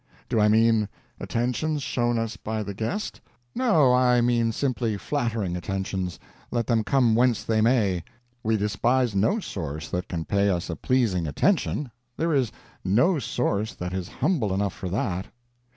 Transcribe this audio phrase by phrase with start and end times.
[0.29, 3.21] Do I mean attentions shown us by the guest?
[3.53, 6.17] No, I mean simply flattering attentions,
[6.49, 8.03] let them come whence they may.
[8.41, 12.51] We despise no source that can pay us a pleasing attention there is
[12.83, 15.27] no source that is humble enough for that.